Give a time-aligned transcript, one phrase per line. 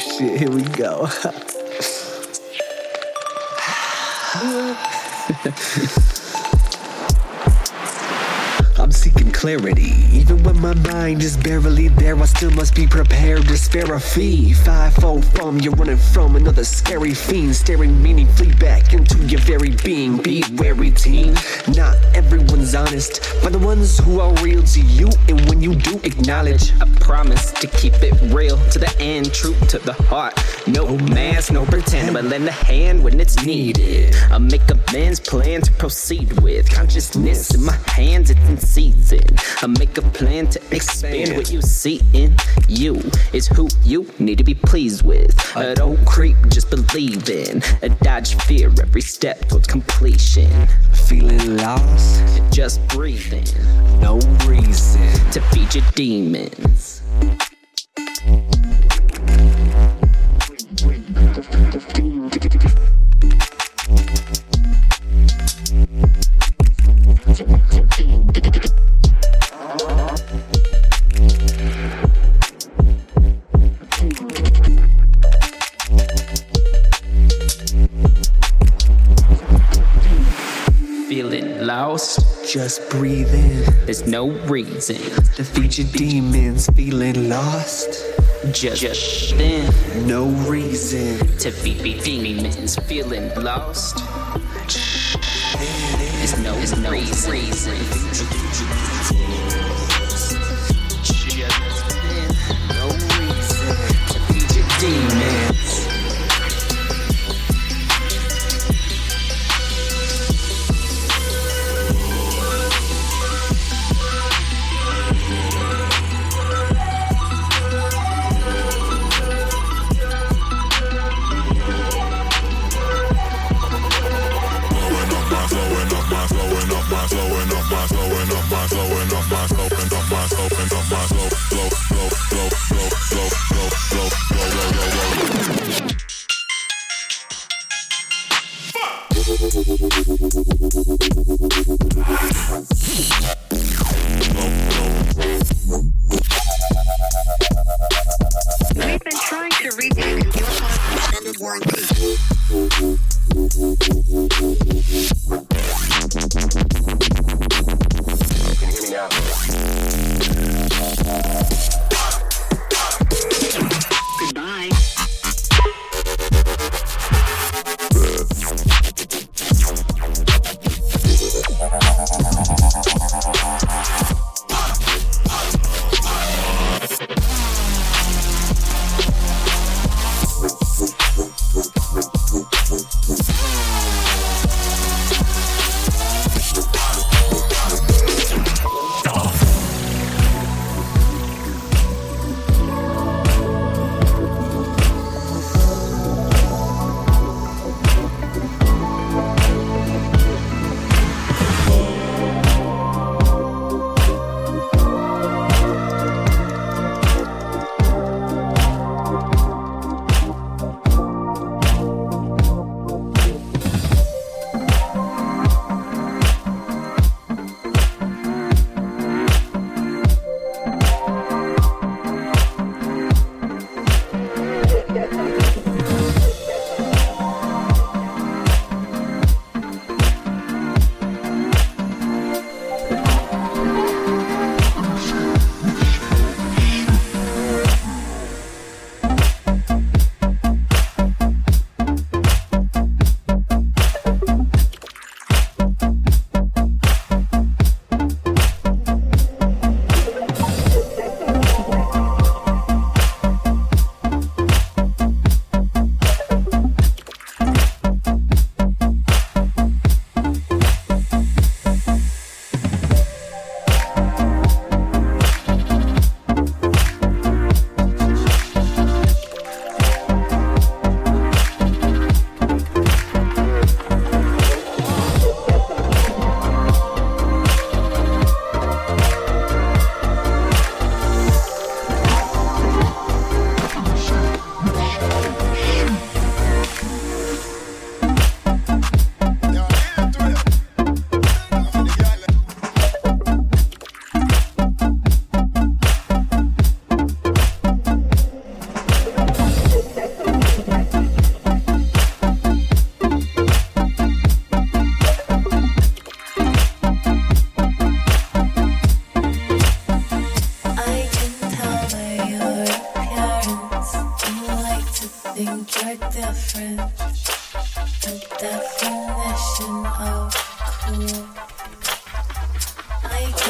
[0.00, 1.08] shit, here we go.
[13.70, 14.52] spare a fee.
[14.52, 19.70] Five fold from you're running from another scary fiend, staring meaningfully back into your very
[19.84, 20.16] being.
[20.16, 21.34] Be wary, teen.
[21.68, 25.08] Not everyone's honest, but the ones who are real to you.
[25.28, 29.54] And when you do acknowledge, I promise to keep it real to the end, true
[29.68, 30.34] to the heart.
[30.66, 34.14] No mask, no pretend, but lend a hand when it's needed.
[34.30, 39.24] I make amends, plan to proceed with consciousness in my hands, it's in season.
[39.62, 42.36] I make a plan to expand what you see in
[42.68, 43.00] you
[43.32, 45.34] is who you need to be pleased with.
[45.56, 47.62] I don't creep, just believe in.
[47.82, 50.50] A dodge fear every step towards completion.
[51.08, 52.22] Feeling lost,
[52.52, 53.46] just breathing.
[54.00, 57.02] No reason to feed your demons.
[81.70, 83.62] Just breathe in.
[83.86, 84.96] There's no reason.
[85.36, 88.04] Defeat your demons, feeling lost.
[88.50, 89.72] Just, Just then.
[90.04, 91.24] No reason.
[91.38, 93.98] To beat demons, feeling lost.
[96.18, 97.30] There's no, there's no reason.
[97.30, 99.59] reason.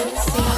[0.09, 0.50] see.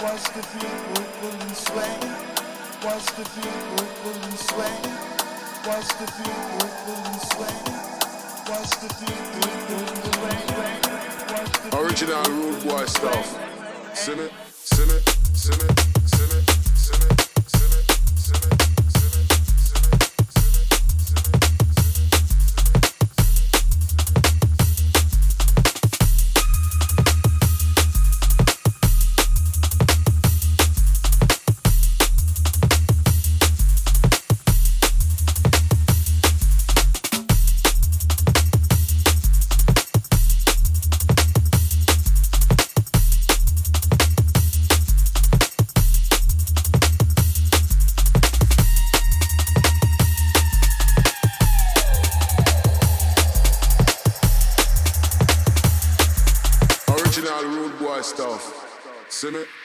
[0.00, 1.98] Watch the pull and sway.
[2.84, 4.76] Watch the pull and sway.
[5.66, 7.56] Watch the pull and sway.
[8.48, 11.82] Watch the pull and sway.
[11.82, 13.26] Original rude boy stuff.
[13.94, 15.02] Sing it, sing it,
[15.34, 16.47] sing it, sing it.
[59.24, 59.57] Make